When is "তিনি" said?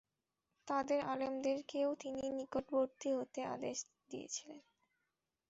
1.95-2.23